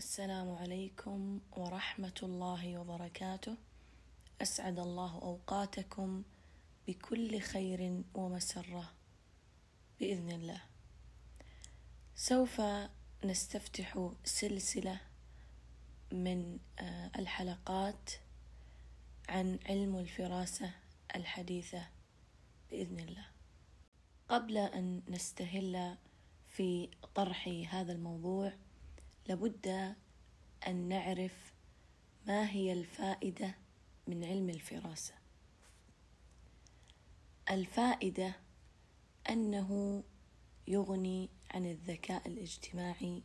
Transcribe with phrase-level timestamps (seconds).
[0.00, 3.56] السلام عليكم ورحمة الله وبركاته.
[4.42, 6.22] أسعد الله أوقاتكم
[6.86, 8.92] بكل خير ومسرة.
[9.98, 10.62] بإذن الله.
[12.14, 12.60] سوف
[13.24, 15.00] نستفتح سلسلة
[16.12, 18.10] من آه، الحلقات
[19.28, 20.70] عن علم الفراسة
[21.16, 21.88] الحديثة.
[22.70, 23.26] بإذن الله.
[24.28, 25.96] قبل أن نستهل
[26.46, 28.52] في طرح هذا الموضوع
[29.30, 29.94] لابد
[30.66, 31.54] أن نعرف
[32.26, 33.54] ما هي الفائدة
[34.06, 35.14] من علم الفراسة.
[37.50, 38.36] الفائدة
[39.30, 40.02] أنه
[40.68, 43.22] يغني عن الذكاء الاجتماعي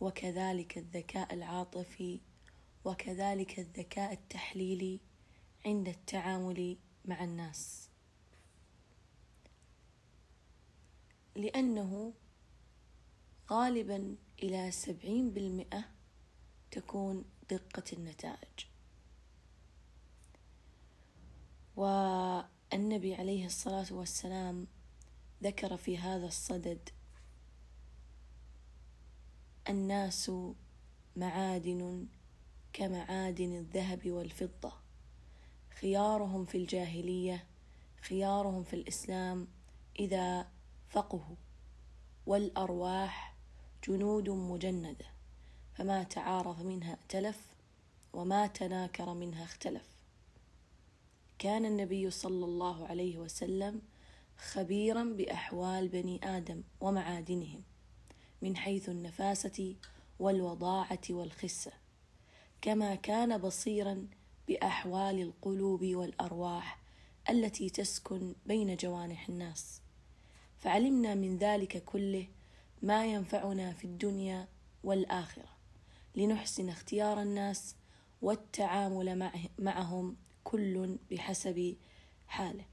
[0.00, 2.20] وكذلك الذكاء العاطفي
[2.84, 5.00] وكذلك الذكاء التحليلي
[5.66, 7.88] عند التعامل مع الناس.
[11.36, 12.12] لأنه
[13.50, 15.84] غالبا إلى سبعين بالمئة
[16.70, 18.66] تكون دقة النتائج.
[21.76, 24.66] والنبي عليه الصلاة والسلام
[25.42, 26.88] ذكر في هذا الصدد
[29.68, 30.30] الناس
[31.16, 32.06] معادن
[32.72, 34.72] كمعادن الذهب والفضة.
[35.80, 37.46] خيارهم في الجاهلية
[38.02, 39.48] خيارهم في الإسلام
[39.98, 40.48] إذا
[40.88, 41.36] فقهوا
[42.26, 43.31] والأرواح
[43.88, 45.06] جنود مجندة
[45.74, 47.40] فما تعارف منها ائتلف
[48.12, 49.82] وما تناكر منها اختلف.
[51.38, 53.82] كان النبي صلى الله عليه وسلم
[54.38, 57.62] خبيرا بأحوال بني آدم ومعادنهم
[58.42, 59.74] من حيث النفاسة
[60.18, 61.72] والوضاعة والخسة
[62.62, 64.06] كما كان بصيرا
[64.48, 66.78] بأحوال القلوب والأرواح
[67.30, 69.80] التي تسكن بين جوانح الناس.
[70.58, 72.28] فعلمنا من ذلك كله
[72.82, 74.48] ما ينفعنا في الدنيا
[74.84, 75.48] والآخرة.
[76.14, 77.76] لنحسن اختيار الناس
[78.22, 81.76] والتعامل معهم كل بحسب
[82.26, 82.64] حاله.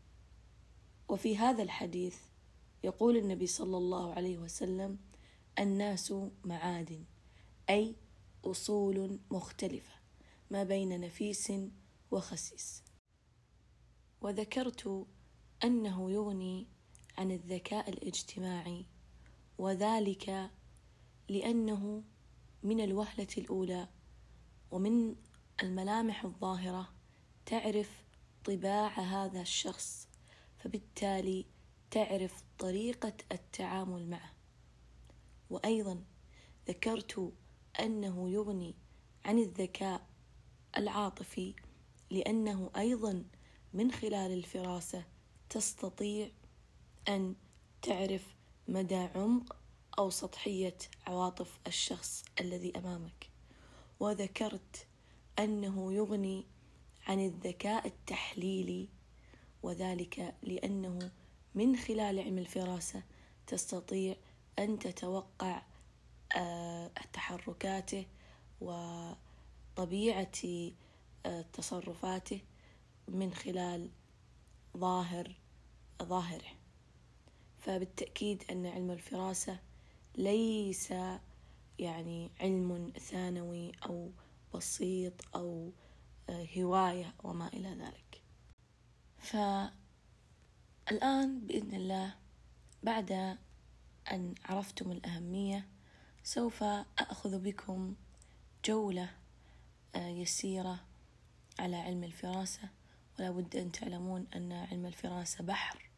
[1.09, 2.17] وفي هذا الحديث
[2.83, 4.97] يقول النبي صلى الله عليه وسلم
[5.59, 6.13] الناس
[6.43, 7.03] معادن
[7.69, 7.95] أي
[8.45, 9.93] أصول مختلفة
[10.51, 11.53] ما بين نفيس
[12.11, 12.83] وخسيس.
[14.21, 15.07] وذكرت
[15.63, 16.67] أنه يغني
[17.17, 18.85] عن الذكاء الاجتماعي
[19.59, 20.51] وذلك
[21.29, 22.03] لأنه
[22.63, 23.87] من الوهلة الأولى
[24.71, 25.15] ومن
[25.63, 26.89] الملامح الظاهرة
[27.45, 28.03] تعرف
[28.45, 30.07] طباع هذا الشخص
[30.57, 31.45] فبالتالي
[31.91, 34.33] تعرف طريقة التعامل معه.
[35.49, 36.03] وأيضا
[36.67, 37.33] ذكرت
[37.79, 38.75] أنه يغني
[39.25, 40.07] عن الذكاء
[40.77, 41.55] العاطفي
[42.09, 43.23] لأنه أيضا
[43.73, 45.05] من خلال الفراسة
[45.49, 46.31] تستطيع
[47.07, 47.35] أن
[47.81, 48.38] تعرف
[48.69, 49.55] مدى عمق
[49.99, 53.29] أو سطحية عواطف الشخص الذي أمامك.
[53.99, 54.87] وذكرت
[55.39, 56.45] أنه يغني
[57.07, 58.89] عن الذكاء التحليلي
[59.63, 61.11] وذلك لأنه
[61.55, 63.03] من خلال علم الفراسة
[63.47, 64.15] تستطيع
[64.59, 65.61] أن تتوقع
[66.37, 68.05] آه، تحركاته
[68.61, 70.31] وطبيعة
[71.25, 72.41] آه، تصرفاته
[73.07, 73.89] من خلال
[74.77, 75.35] ظاهر
[76.03, 76.58] ظاهره.
[77.59, 79.59] فبالتأكيد أن علم الفراسة
[80.15, 80.93] ليس
[81.79, 84.11] يعني علم ثانوي أو
[84.53, 85.71] بسيط أو
[86.29, 88.21] آه، هواية وما إلى ذلك.
[89.17, 89.71] فالآن
[91.39, 92.15] بإذن الله
[92.83, 93.37] بعد
[94.11, 95.67] أن عرفتم الأهمية
[96.23, 96.63] سوف
[96.99, 97.95] أخذ بكم
[98.65, 99.09] جولة
[99.95, 100.79] آه، يسيرة
[101.59, 102.69] على علم الفراسة.
[103.19, 105.88] ولا بد أن تعلمون أن علم الفراسة بحر.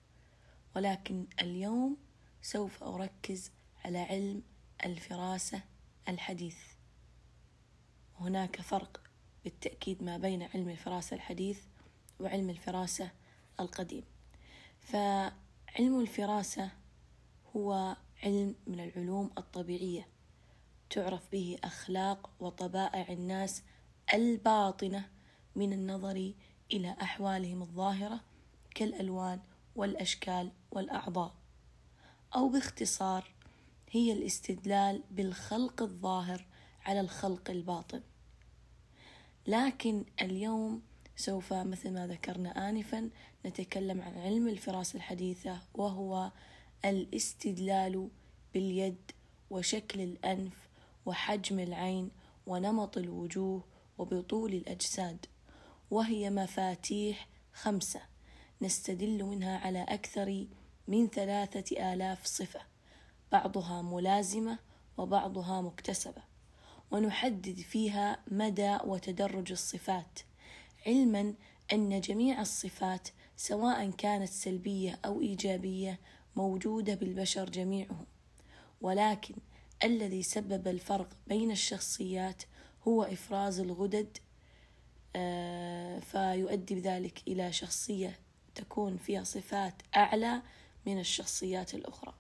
[0.76, 1.98] ولكن اليوم
[2.42, 3.52] سوف أركز
[3.86, 4.44] على علم
[4.86, 5.62] الفراسة
[6.09, 6.58] الحديث.
[8.20, 9.02] هناك فرق
[9.44, 11.59] بالتأكيد ما بين علم الفراسة الحديث
[12.20, 13.12] وعلم الفراسة
[13.59, 14.04] القديم.
[14.82, 16.72] فعلم الفراسة
[17.56, 20.08] هو علم من العلوم الطبيعية
[20.90, 23.64] تعرف به أخلاق وطبائع الناس
[24.14, 25.09] الباطنة
[25.56, 26.34] من النظر
[26.74, 28.20] إلى أحوالهم الظاهرة
[28.76, 29.40] كالألوان
[29.76, 31.34] والأشكال والأعضاء
[32.35, 33.32] أو باختصار
[33.91, 36.46] هي الاستدلال بالخلق الظاهر
[36.85, 38.02] على الخلق الباطن.
[39.47, 40.82] لكن اليوم
[41.16, 43.09] سوف مثل ما ذكرنا آنفا
[43.46, 46.32] نتكلم عن علم الفراسة الحديثة وهو
[46.85, 48.09] الاستدلال
[48.53, 49.12] باليد
[49.50, 50.70] وشكل الأنف
[51.06, 52.09] وحجم العين
[52.47, 53.64] ونمط الوجوه
[53.97, 55.26] وبطول الأجساد
[55.91, 58.10] وهي مفاتيح خمسة.
[58.61, 60.46] نستدل منها على أكثر
[60.87, 62.61] من ثلاثة آلاف صفة
[63.31, 64.59] بعضها ملازمة
[64.97, 66.23] وبعضها مكتسبة
[66.91, 70.19] ونحدد فيها مدى وتدرج الصفات
[70.87, 71.34] علما
[71.73, 75.99] أن جميع الصفات سواء كانت سلبية أو إيجابية
[76.35, 78.05] موجودة بالبشر جميعهم
[78.81, 79.35] ولكن
[79.84, 82.43] الذي سبب الفرق بين الشخصيات
[82.87, 84.17] هو إفراز الغدد
[85.16, 88.19] آه، فيؤدي بذلك إلى شخصية
[88.56, 90.42] تكون فيها صفات أعلى
[90.86, 92.14] من الشخصيات الأخرى.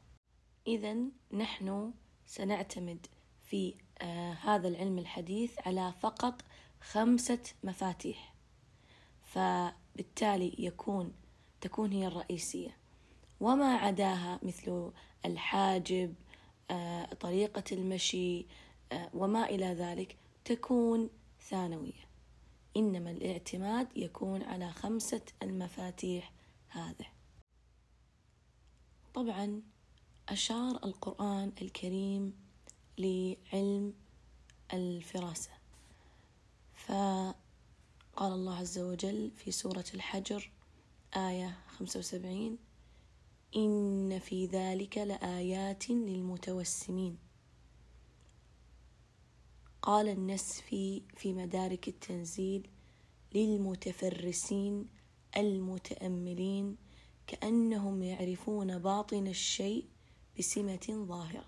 [0.67, 0.97] إذا
[1.31, 1.93] نحن
[2.25, 3.07] سنعتمد
[3.41, 6.41] في آه، هذا العلم الحديث على فقط
[6.81, 8.33] خمسة مفاتيح.
[9.23, 11.13] فبالتالي يكون
[11.61, 12.77] تكون هي الرئيسية.
[13.39, 14.91] وما عداها مثل
[15.25, 16.15] الحاجب
[16.71, 18.45] آه، طريقة المشي
[18.91, 21.09] آه، وما إلى ذلك تكون
[21.49, 22.10] ثانوية.
[22.77, 26.33] إنما الاعتماد يكون على خمسة المفاتيح
[26.67, 27.07] هذه.
[29.13, 29.61] طبعا
[30.29, 32.33] أشار القرآن الكريم
[32.97, 33.93] لعلم
[34.73, 35.51] الفراسة.
[36.75, 37.35] فقال
[38.19, 40.51] الله عز وجل في سورة الحجر
[41.15, 42.57] آية 75
[43.55, 47.30] إن في ذلك لآيات للمتوسمين.
[49.81, 52.67] قال النسفي في مدارك التنزيل
[53.35, 54.87] للمتفرسين
[55.37, 56.77] المتأملين
[57.27, 59.85] كأنهم يعرفون باطن الشيء
[60.39, 61.45] بسمة ظاهرة.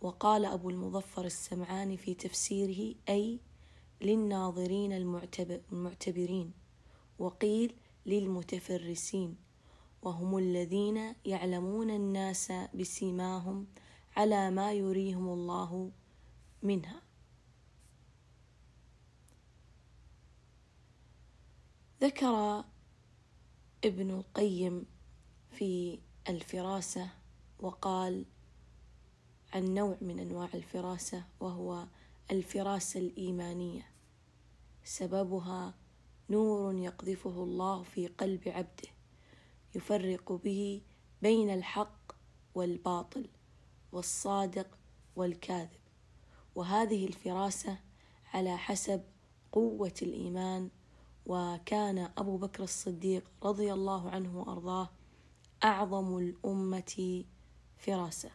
[0.00, 3.40] وقال أبو المظفر السمعاني في تفسيره أي
[4.00, 4.92] للناظرين
[5.72, 6.52] المعتبرين
[7.18, 7.74] وقيل
[8.06, 9.36] للمتفرسين
[10.02, 13.66] وهم الذين يعلمون الناس بسيماهم
[14.16, 15.90] على ما يريهم الله
[16.62, 17.02] منها.
[22.00, 22.64] ذكر
[23.84, 24.86] ابن القيم
[25.50, 27.10] في الفراسة
[27.58, 28.24] وقال
[29.52, 31.86] عن نوع من أنواع الفراسة وهو
[32.30, 33.90] الفراسة الإيمانية.
[34.84, 35.74] سببها
[36.30, 38.88] نور يقذفه الله في قلب عبده
[39.74, 40.82] يفرق به
[41.22, 42.12] بين الحق
[42.54, 43.28] والباطل.
[43.94, 44.78] والصادق
[45.16, 45.80] والكاذب.
[46.54, 47.78] وهذه الفراسة
[48.34, 49.02] على حسب
[49.52, 50.70] قوة الإيمان.
[51.26, 54.88] وكان أبو بكر الصديق رضي الله عنه وأرضاه
[55.64, 57.24] أعظم الأمة
[57.76, 58.30] فراسة.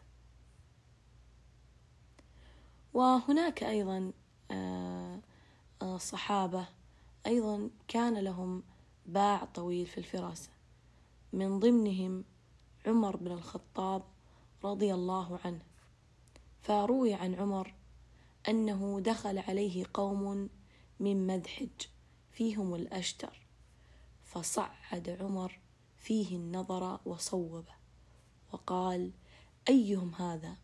[2.94, 4.12] وهناك أيضا
[4.50, 5.20] آه،
[5.82, 6.68] آه، صحابة
[7.26, 8.62] أيضا كان لهم
[9.06, 10.50] باع طويل في الفراسة.
[11.32, 12.24] من ضمنهم
[12.86, 14.02] عمر بن الخطاب
[14.64, 15.62] رضي الله عنه.
[16.60, 17.74] فروي عن عمر
[18.48, 20.48] أنه دخل عليه قوم
[21.00, 21.86] من مدحج
[22.30, 23.46] فيهم الأشتر
[24.22, 25.60] فصعد عمر
[25.96, 27.74] فيه النظر وصوبه
[28.52, 29.12] وقال
[29.68, 30.56] أيهم هذا؟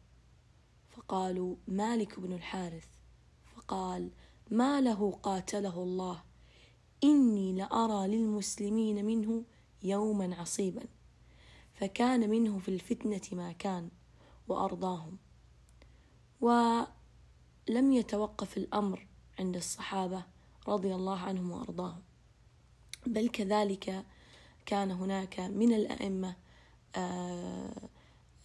[0.88, 2.87] فقالوا مالك بن الحارث.
[3.56, 4.10] فقال
[4.50, 6.22] ما له قاتله الله
[7.04, 9.44] إني لأرى للمسلمين منه
[9.82, 10.82] يوما عصيبا.
[11.76, 13.90] فكان منه في الفتنة ما كان
[14.49, 15.19] وأرضاهم.
[16.40, 19.06] ولم يتوقف الأمر
[19.38, 20.25] عند الصحابة
[20.69, 22.02] رضي الله عنهم وأرضاهم.
[23.06, 24.05] بل كذلك
[24.67, 26.37] كان هناك من الأئمة
[26.96, 27.88] آه،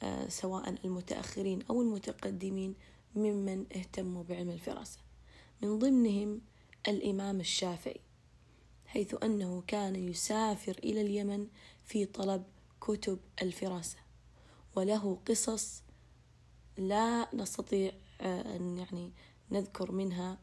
[0.03, 2.75] آه، سواء المتأخرين أو المتقدمين
[3.15, 4.99] ممن اهتموا بعلم الفراسة.
[5.61, 6.41] من ضمنهم
[6.87, 7.99] الإمام الشافعي
[8.85, 11.47] حيث أنه كان يسافر إلى اليمن
[11.85, 12.43] في طلب
[12.81, 13.97] كتب الفراسة
[14.75, 15.83] وله قصص
[16.77, 19.11] لا نستطيع أن يعني
[19.51, 20.37] نذكر منها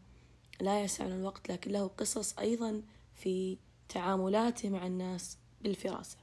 [0.61, 2.83] لا يسعنا الوقت لكن له قصص أيضا
[3.15, 6.17] في تعاملاته مع الناس بالفراسة.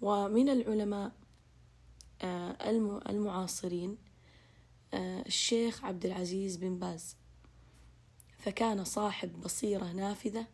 [0.00, 1.12] ومن العلماء
[2.22, 2.70] آه،
[3.08, 3.98] المعاصرين
[4.94, 7.16] آه، الشيخ عبد العزيز بن باز.
[8.38, 10.46] فكان صاحب بصيرة نافذة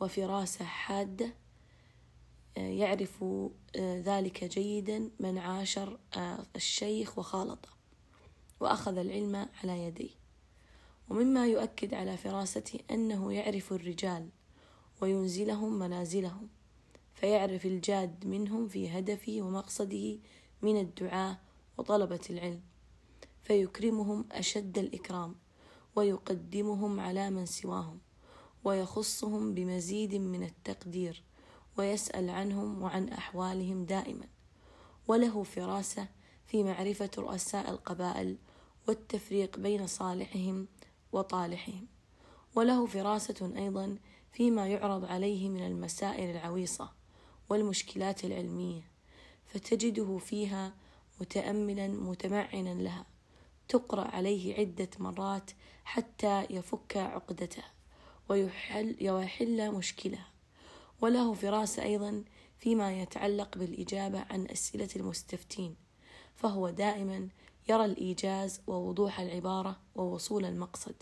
[0.00, 1.34] وفراسة حادة
[2.58, 3.24] يعرف
[3.78, 5.98] ذلك جيدا من عاشر
[6.56, 7.68] الشيخ وخالطه
[8.60, 10.10] وأخذ العلم على يديه.
[11.10, 14.28] ومما يؤكد على فراسته أنه يعرف الرجال
[15.00, 16.48] وينزلهم منازلهم
[17.14, 20.18] فيعرف الجاد منهم في هدفه ومقصده
[20.62, 21.36] من الدعاء
[21.78, 22.60] وطلبة العلم
[23.42, 25.34] فيكرمهم أشد الإكرام
[25.96, 27.98] ويقدمهم على من سواهم
[28.64, 31.22] ويخصهم بمزيد من التقدير
[31.78, 34.26] ويسأل عنهم وعن أحوالهم دائما.
[35.08, 36.08] وله فراسة
[36.46, 38.36] في معرفة رؤساء القبائل
[38.88, 40.68] والتفريق بين صالحهم
[41.12, 41.86] وطالحهم.
[42.54, 43.98] وله فراسة أيضا
[44.32, 46.92] فيما يعرض عليه من المسائل العويصة
[47.48, 48.82] والمشكلات العلمية
[49.46, 50.74] فتجده فيها
[51.20, 53.06] متأملا متمعنا لها.
[53.68, 55.50] تقرأ عليه عدة مرات
[55.84, 57.70] حتى يفك عقدتها
[58.28, 60.37] ويحل, ويحل مشكلها.
[61.00, 62.24] وله فراسة أيضا
[62.58, 65.76] فيما يتعلق بالإجابة عن أسئلة المستفتين
[66.36, 67.28] فهو دائما
[67.68, 70.94] يرى الإيجاز ووضوح العبارة ووصول المقصد.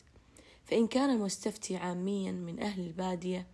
[0.64, 3.46] فإن كان المستفتي عاميا من أهل البادية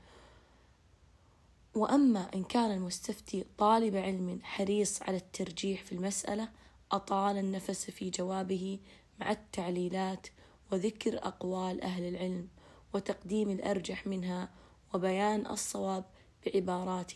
[1.75, 6.49] وأما إن كان المستفتي طالب علم حريص على الترجيح في المسألة
[6.93, 8.79] أطال النفس في جوابه
[9.21, 10.27] مع التعليلات
[10.73, 12.49] وذكر أقوال أهل العلم
[12.95, 14.49] وتقديم الأرجح منها
[14.95, 16.05] وبيان الصواب
[16.47, 17.13] بعبارات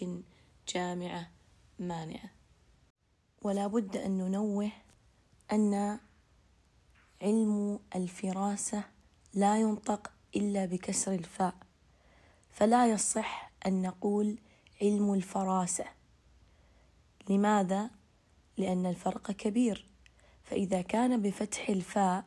[0.69, 1.31] جامعة
[1.79, 2.31] مانعة.
[3.43, 4.71] ولا بد أن ننوه
[5.53, 5.99] أن
[7.23, 8.85] علم الفراسة
[9.35, 11.55] لا ينطق إلا بكسر الفاء
[12.51, 14.39] فلا يصح أن نقول
[14.83, 15.85] علم الفراسة.
[17.29, 17.91] لماذا؟
[18.57, 19.87] لأن الفرق كبير.
[20.45, 22.25] فإذا كان بفتح الفاء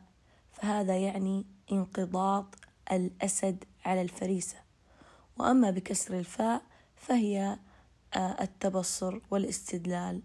[0.52, 2.54] فهذا يعني انقضاض
[2.92, 4.58] الأسد على الفريسة.
[5.38, 6.62] وأما بكسر الفاء
[7.00, 7.58] فهي
[8.14, 10.22] آه، التبصر والاستدلال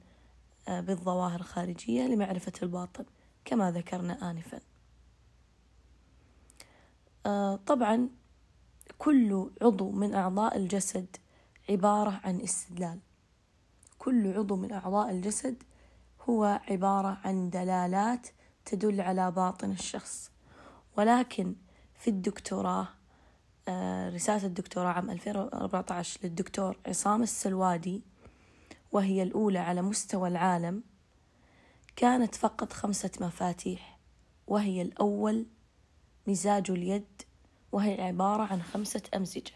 [0.68, 3.06] آه، بالظواهر الخارجية لمعرفة الباطن
[3.46, 4.60] كما ذكرنا آنفا.
[7.26, 8.10] آه، طبعا
[8.98, 11.18] كل عضو من أعضاء الجسد
[11.70, 13.00] عبارة عن استدلال.
[14.00, 15.64] كل عضو من أعضاء الجسد
[16.30, 18.28] هو عبارة عن دلالات
[18.66, 20.32] تدل على باطن الشخص.
[20.98, 21.56] ولكن
[21.94, 22.88] في الدكتوراه
[24.10, 28.02] رسالة الدكتوراه عام 2014 للدكتور عصام السلوادي
[28.92, 30.84] وهي الأولى على مستوى العالم
[31.96, 34.00] كانت فقط خمسة مفاتيح
[34.48, 35.46] وهي الأول
[36.28, 37.22] مزاج اليد
[37.72, 39.54] وهي عبارة عن خمسة أمزجة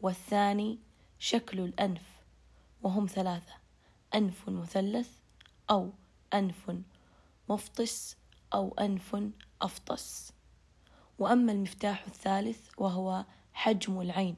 [0.00, 0.78] والثاني
[1.18, 2.02] شكل الأنف
[2.82, 3.52] وهم ثلاثة
[4.14, 5.10] أنف مثلث
[5.70, 5.92] أو
[6.34, 6.76] أنف
[7.48, 8.16] مفطس
[8.54, 9.16] أو أنف
[9.62, 10.32] أفطس.
[11.18, 14.36] وأما المفتاح الثالث وهو حجم العين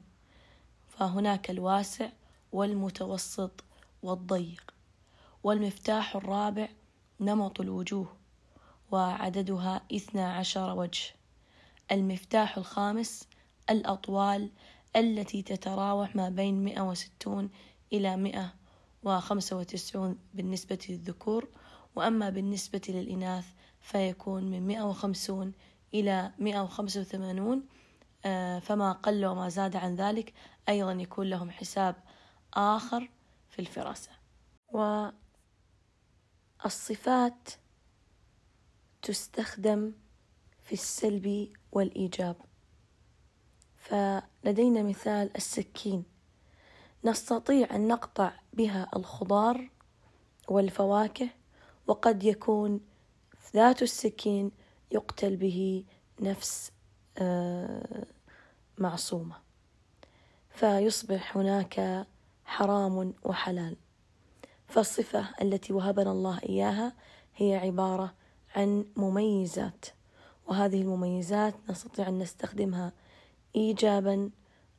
[0.87, 2.09] فهناك الواسع
[2.51, 3.63] والمتوسط
[4.03, 4.73] والضيق
[5.43, 6.69] والمفتاح الرابع
[7.19, 8.15] نمط الوجوه
[8.91, 11.13] وعددها اثنا عشر وجه.
[11.91, 13.27] المفتاح الخامس
[13.69, 14.49] الأطوال
[14.95, 17.49] التي تتراوح ما بين مئة وستون
[17.93, 18.53] إلى مئة
[19.03, 21.47] وخمسة وتسعون بالنسبة للذكور
[21.95, 23.45] وأما بالنسبة للإناث
[23.81, 25.53] فيكون من مئة وخمسون
[25.93, 27.63] إلى مئة وخمسة وثمانون
[28.25, 30.33] آه، فما قل وما زاد عن ذلك
[30.69, 31.95] أيضا يكون لهم حساب
[32.53, 33.09] آخر
[33.49, 34.11] في الفراسة.
[36.63, 37.49] والصفات
[39.01, 39.93] تستخدم
[40.63, 42.35] في السلب والإيجاب.
[43.77, 46.03] فلدينا مثال السكين.
[47.03, 49.69] نستطيع أن نقطع بها الخضار
[50.47, 51.29] والفواكه
[51.87, 52.79] وقد يكون
[53.53, 54.51] ذات السكين
[54.91, 55.85] يقتل به
[56.19, 56.71] نفس
[57.17, 58.05] آه،
[58.77, 59.35] معصومة.
[60.49, 62.07] فيصبح هناك
[62.45, 63.75] حرام وحلال.
[64.67, 66.93] فالصفة التي وهبنا الله إياها
[67.35, 68.13] هي عبارة
[68.55, 69.85] عن مميزات
[70.47, 72.91] وهذه المميزات نستطيع أن نستخدمها
[73.55, 74.29] إيجابا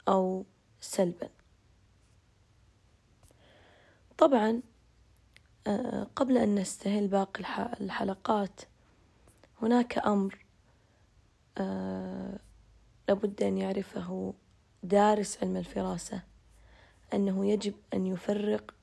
[0.09, 0.45] أو
[0.81, 1.29] سلبا.
[4.19, 4.63] طبعا
[5.67, 7.45] آه، قبل أن نستهل باقي
[7.81, 8.61] الحلقات
[9.63, 10.45] هناك أمر
[11.59, 12.39] آه،
[13.09, 14.35] لابد أن يعرفه
[14.83, 16.23] دارس علم الفراسة
[17.15, 18.75] أنه يجب أن يفرق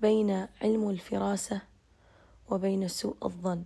[0.00, 1.60] بين علم الفراسة
[2.50, 3.64] وبين سوء الظن.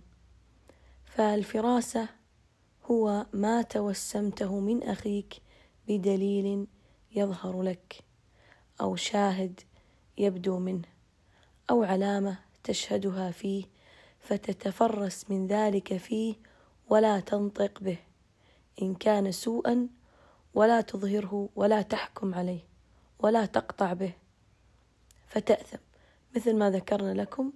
[1.05, 2.09] فالفراسة
[2.91, 5.41] هو ما توسمته من أخيك
[5.87, 6.67] بدليل
[7.15, 8.03] يظهر لك
[8.81, 9.61] أو شاهد
[10.17, 10.87] يبدو منه
[11.69, 13.70] أو علامة تشهدها فيه.
[14.21, 16.35] فتتفرس من ذلك فيه
[16.89, 17.97] ولا تنطق به.
[18.81, 19.87] إن كان سوءا
[20.53, 22.65] ولا تظهره ولا تحكم عليه
[23.19, 24.13] ولا تقطع به.
[25.27, 25.77] فتأثم.
[26.35, 27.51] مثل ما ذكرنا لكم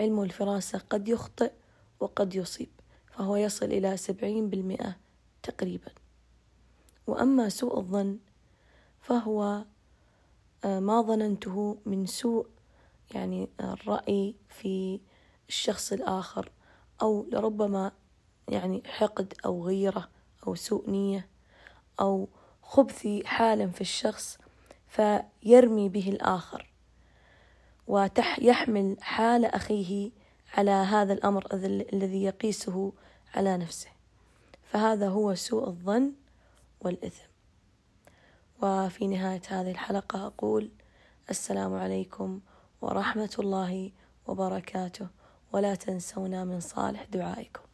[0.00, 1.52] علم الفراسة قد يخطئ
[2.00, 2.68] وقد يصيب
[3.06, 4.96] فهو يصل إلى سبعين بالمئة
[5.42, 5.90] تقريبا.
[7.06, 8.18] وأما سوء الظن
[9.00, 9.64] فهو
[10.64, 12.46] آه، ما ظننته من سوء
[13.14, 15.00] يعني الرأي في
[15.52, 16.52] الشخص الآخر
[17.02, 17.92] أو لربما
[18.48, 20.08] يعني حقد أو غيرة
[20.46, 21.28] أو سوء نية
[22.00, 22.28] أو
[22.62, 24.38] خبث حال في الشخص
[24.88, 26.70] فيرمي به الآخر
[27.86, 30.10] ويحمل حال أخيه
[30.54, 31.46] على هذا الأمر
[31.92, 32.92] الذي يقيسه
[33.34, 33.90] على نفسه.
[34.62, 36.12] فهذا هو سوء الظن
[36.80, 37.28] والإثم.
[38.62, 40.70] وفي نهاية هذه الحلقة أقول
[41.30, 42.40] السلام عليكم
[42.80, 43.90] ورحمة الله
[44.26, 45.21] وبركاته.
[45.52, 47.71] ولا تنسونا من صالح دعائكم.